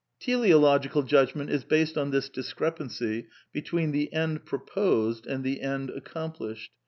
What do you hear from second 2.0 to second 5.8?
this discrepancy be tween the end proposed and the